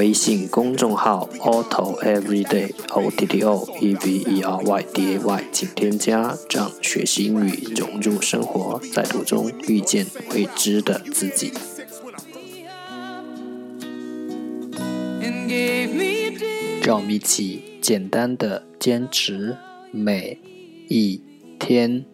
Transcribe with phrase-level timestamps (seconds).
[0.00, 11.52] 微信公众号 Otto Everyday O T T O E V E R Y D A Y，请添加，让学习英语融入生活，在途中遇见未知的自己。
[16.82, 19.58] 让我们一起简单的坚持
[19.92, 20.38] 每
[20.88, 21.20] 一
[21.58, 22.06] 天。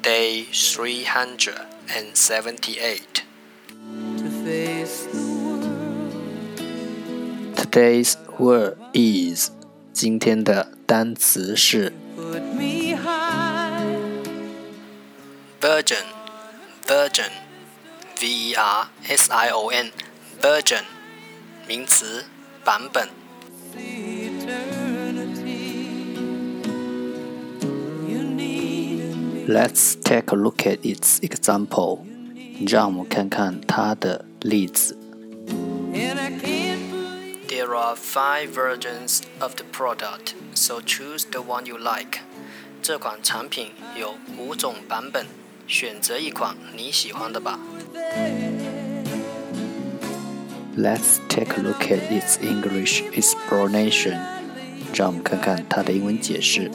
[0.00, 1.56] Day three hundred
[1.88, 3.17] and seventy-eight.
[7.54, 9.50] Today's word is
[9.92, 11.92] 今天的单词是
[15.60, 16.04] version
[16.86, 17.30] version
[18.18, 19.92] v e r s i o n
[20.40, 20.82] version
[21.66, 22.24] 名词
[22.64, 23.08] 版本。
[29.46, 32.00] Let's take a look at its example.
[32.66, 34.97] 让我们看看它的例子。
[37.47, 42.19] There are five versions of the product, so choose the one you like.
[42.81, 45.27] 这款产品有五种版本，
[45.67, 47.59] 选择一款你喜欢的吧。
[50.75, 54.19] Let's take a look at its English explanation.
[54.93, 56.71] 让我们看看它的英文解释。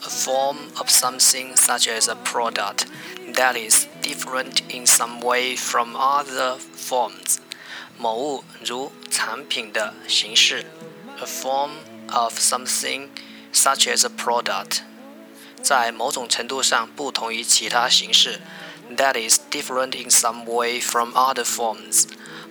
[0.00, 2.86] A form of something such as a product
[3.34, 7.38] that is different in some way from other forms.
[7.98, 10.64] 某物如产品的形式，
[11.18, 11.70] a form
[12.12, 13.08] of something
[13.52, 14.82] such as a product，
[15.62, 18.40] 在某种程度上不同于其他形式，
[18.96, 22.04] that is different in some way from other forms。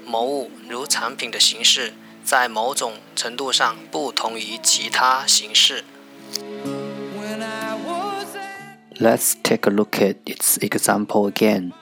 [0.05, 1.93] 某物如产品的形式，
[2.25, 5.85] 在某种程度上不同于其他形式。
[9.02, 11.74] Let's take a look at its example again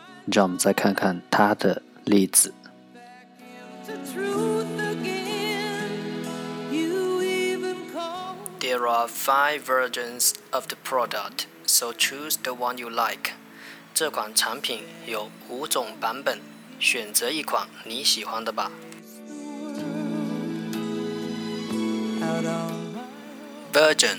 [8.59, 13.35] there are five versions of the product, so choose the one you like.
[13.93, 16.41] 这款产品有五种版本，
[16.79, 18.73] 选择一款你喜欢的吧。
[23.75, 24.17] Version,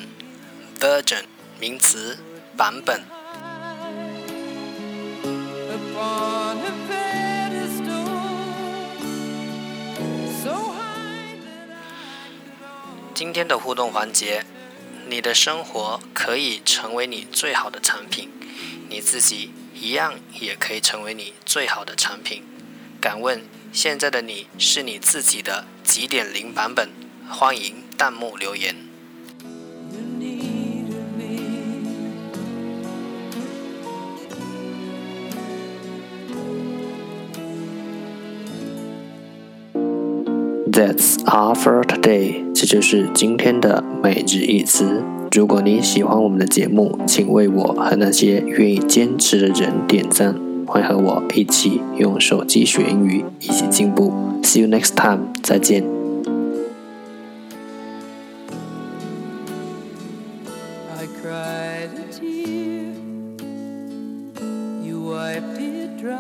[0.80, 1.24] version
[1.60, 2.20] 名词。
[2.62, 3.02] 版本。
[13.16, 14.46] 今天的互动环节，
[15.08, 18.30] 你的生活可以成为你最好的产品，
[18.88, 22.44] 你自己一样也可以成为你最好的产品。
[23.02, 26.92] 敢问现在的你是你自己的几点零版本？
[27.28, 28.91] 欢迎弹幕留言。
[40.72, 42.46] That's all for today。
[42.56, 45.04] 这就是今天的每日一词。
[45.34, 50.34] 如果你喜欢我们的节目，请为我和那些愿意坚持的人点赞。
[50.66, 54.14] 欢和我一起用手机学英语，一起进步。
[54.44, 55.34] See you next time。
[55.44, 55.84] 再见。
[60.96, 62.94] I cried to you。
[64.82, 66.16] you wipe it dry。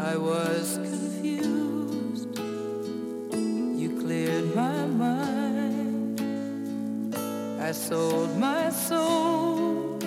[0.00, 1.67] I was confused
[7.72, 9.98] sold my soul.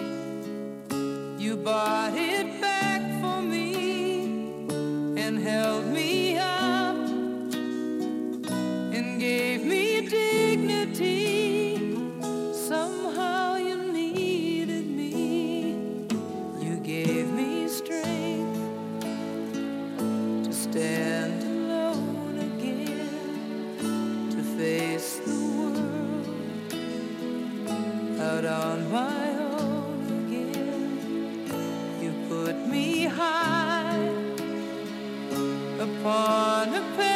[1.37, 4.57] You bought it back for me
[5.15, 6.95] and held me up
[8.95, 11.77] and gave me dignity.
[12.53, 16.07] Somehow you needed me.
[16.59, 18.59] You gave me strength
[20.45, 21.10] to stand
[36.01, 37.10] upon a